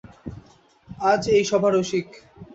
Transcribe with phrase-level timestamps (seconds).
[1.03, 2.07] আজ এই সভা– রসিক।